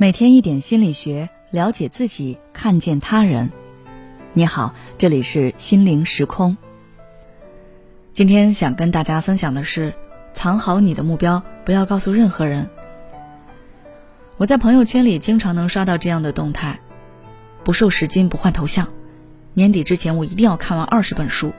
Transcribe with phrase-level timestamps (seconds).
[0.00, 3.52] 每天一点心理学，了解自己，看见他人。
[4.32, 6.56] 你好，这里是心灵时空。
[8.10, 9.92] 今天想跟大家分享的是，
[10.32, 12.66] 藏好你的目标，不要告诉任何人。
[14.38, 16.80] 我在朋友圈里经常能刷到这样的动态：
[17.62, 18.88] 不瘦十斤不换头像，
[19.52, 21.52] 年底之前我一定要看完二十本书，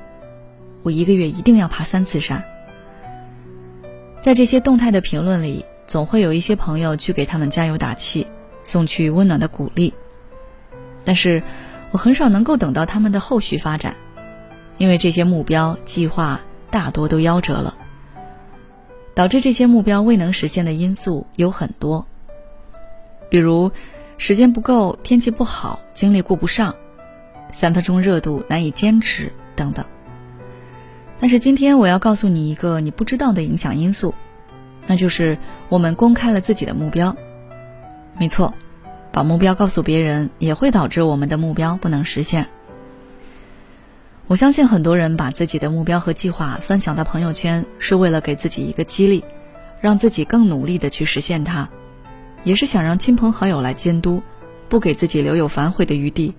[0.81, 2.43] 我一个月一定要爬三次山。
[4.19, 5.63] 在这些动态的评论里。
[5.87, 8.25] 总会有一些朋友去给他们加油打气，
[8.63, 9.93] 送去温暖的鼓励。
[11.03, 11.41] 但是，
[11.91, 13.95] 我很少能够等到他们的后续发展，
[14.77, 17.75] 因为这些目标计划大多都夭折了。
[19.13, 22.07] 导致这些目标未能实现的因素有很多，
[23.29, 23.69] 比如
[24.17, 26.73] 时间不够、天气不好、精力顾不上、
[27.51, 29.85] 三分钟热度难以坚持等等。
[31.19, 34.13] 但是今天我要告诉你一个你不知道的影响因素。
[34.87, 37.15] 那就是我们公开了自己的目标，
[38.17, 38.53] 没错，
[39.11, 42.47] 把目标告诉别人也会导致我们的目标不能实现。
[44.27, 49.23] 我相信很多人把自己的目标和计划分享到朋友圈，是为了给自己一个激励，
[49.81, 51.67] 让自己更努力的去实现它，
[52.43, 54.23] 也是想让亲朋好友来监督，
[54.69, 56.33] 不给自己留有反悔的余地。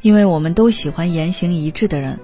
[0.00, 2.18] 因为我们都喜欢言行一致的人。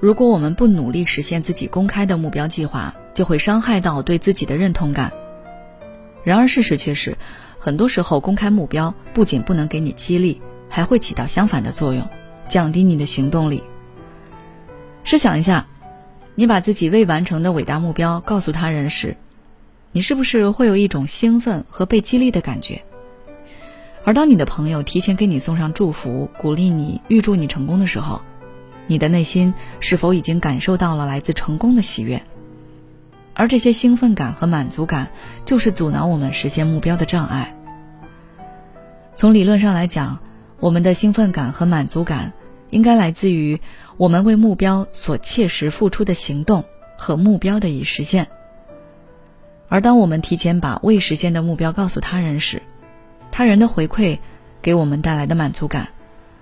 [0.00, 5.12] 如果我们不努力实现自己公开的目标计划，就会伤害到对自己的认同感。
[6.24, 7.16] 然而事实却是，
[7.64, 12.06] 很多时候公开目标不仅不能给你激励，还会起到相反的作用，
[12.46, 13.62] 降低你的行动力。
[15.02, 15.66] 试想一下，
[16.34, 19.16] 你把自己未完成的伟大目标告诉他人时，
[19.92, 22.84] 你是不是会有一种兴奋和被激励的感觉？
[24.04, 28.20] 而当你的朋友提前给你送上祝福、鼓励你、预祝你成功的时候，
[28.86, 32.22] 你的内心是否已经感受到了来自成功的喜悦？
[33.34, 35.10] 而这些兴奋感和满足感，
[35.44, 37.54] 就是阻挠我们实现目标的障碍。
[39.14, 40.18] 从理论上来讲，
[40.60, 42.32] 我们的兴奋感和满足感，
[42.70, 43.60] 应该来自于
[43.96, 46.64] 我们为目标所切实付出的行动
[46.96, 48.28] 和目标的已实现。
[49.68, 52.62] 而当我们提前把未实现的目标告诉他人时，
[53.32, 54.18] 他人的回馈
[54.62, 55.88] 给我们带来的满足感，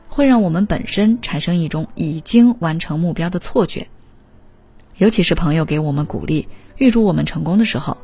[0.09, 3.89] 会让我们本身产生一种已经完成目标的错觉。
[4.97, 6.49] 尤其是朋友给我们鼓励。
[6.79, 7.99] 预祝我们成功的时候，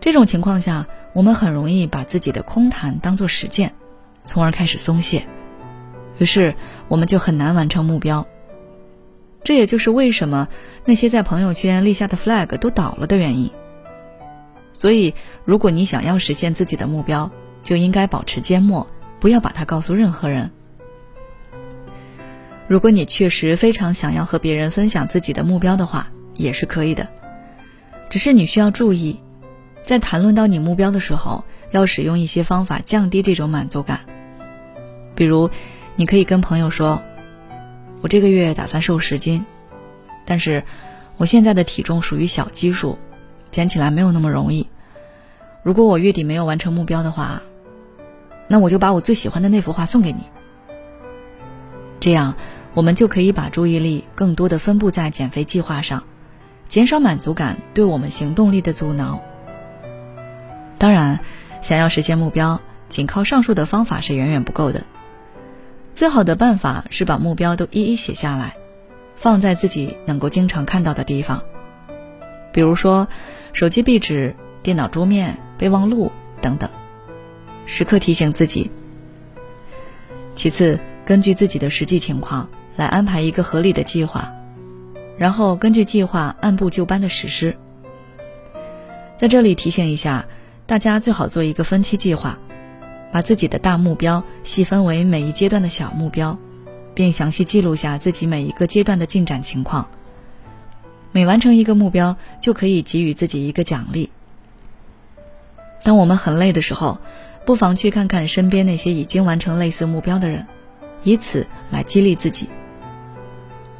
[0.00, 3.72] 这种情况下，我们很容易把自己的空谈当做实践，
[4.26, 5.26] 从而开始松懈，
[6.18, 6.56] 于是
[6.88, 8.26] 我们就很难完成目标。
[9.44, 10.48] 这也就是为什么
[10.84, 13.50] 那些在朋友圈立下的 flag 都倒了的原因。
[14.72, 17.30] 所以，如果你想要实现自己的目标，
[17.62, 18.84] 就应该保持缄默，
[19.20, 20.50] 不要把它告诉任何人。
[22.72, 27.06] 如果你确实非常想要和别人分享自己的目标的话，也是可以的。
[28.08, 29.20] 只是你需要注意，
[29.84, 34.00] 在谈论到你目标的时候，要使用一些方法降低这种满足感。
[35.14, 35.50] 比如，
[35.96, 37.02] 你可以跟朋友说
[38.00, 39.44] ：“我这个月打算瘦十斤，
[40.24, 40.64] 但是
[41.18, 42.96] 我现在的体重属于小基数，
[43.50, 44.66] 减起来没有那么容易。
[45.62, 47.42] 如果我月底没有完成目标的话，
[48.48, 50.22] 那我就把我最喜欢的那幅画送给你。
[52.00, 52.34] 这样，
[52.74, 56.02] 我们就可以把注意力更多的分布在减肥计划上。”
[56.68, 59.22] 减少满足感对我们行动力的阻挠。
[60.78, 61.20] 当然，
[61.60, 64.82] 想要实现目标，仅靠上述的方法是远远不够的。
[65.94, 68.56] 最好的办法是把目标都一一写下来，
[69.16, 71.42] 放在自己能够经常看到的地方，
[72.54, 73.06] 比如说
[73.52, 76.70] 手机壁纸、电脑桌面、备忘录等等，
[77.66, 78.70] 时刻提醒自己。
[80.34, 84.32] 其次，根据自己的实际情况来安排一个合理的计划。
[85.18, 87.56] 然后根据计划按部就班的实施。
[89.18, 90.26] 在这里提醒一下
[90.66, 92.38] 大家，最好做一个分期计划，
[93.12, 96.38] 把自己的大目标细分为每一阶段的小目标，
[96.94, 99.88] 并详细记录下自己每一个阶段的进展情况。
[101.12, 104.10] 每完成一个目标，就可以给予自己一个奖励。
[105.84, 106.98] 当我们很累的时候，
[107.44, 110.46] 不妨去看看身边那些已经完成类似目标的人，
[111.04, 112.48] 以此来激励自己。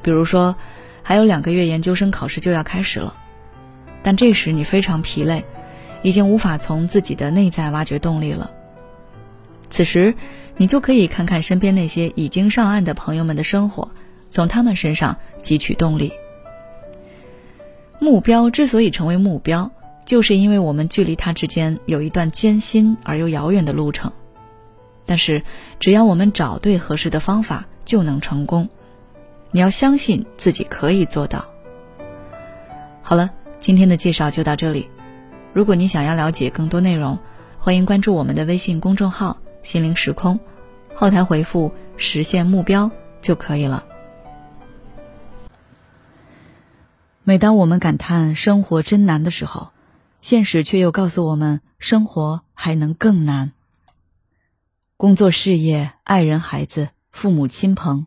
[0.03, 0.55] 比如说。
[1.05, 3.17] 还有两个月，研究生考试就要开始了，
[4.05, 5.45] 但这时你非常疲累，
[6.01, 8.53] 已经无法从自己的内在挖掘动力了。
[9.69, 10.15] 此时，
[10.57, 13.91] 你就可以看看身边那些已经上岸的朋友们的生活，
[14.31, 16.13] 从他们身上汲取动力。
[17.99, 19.73] 目标之所以成为目标，
[20.07, 24.13] 就是因为我们距离它之间有一段艰辛而又遥远的路程，
[25.05, 25.43] 但是
[25.81, 28.69] 只要我们找对合适的方法，就能成功。
[29.55, 31.45] 你要相信自己可以做到。
[33.03, 34.89] 好了，今天的介绍就到这里。
[35.53, 37.19] 如果你想要了解更多内容，
[37.59, 40.41] 欢迎关注我们的微信公众号“心灵时空”，
[40.97, 42.91] 后台回复“实现目标”
[43.21, 43.85] 就可以了。
[47.23, 49.73] 每当我们感叹生活真难的时候，
[50.23, 53.53] 现实却又告诉我们，生活还能更难。
[54.97, 58.07] 工作、事业、爱人、孩子、父母亲朋，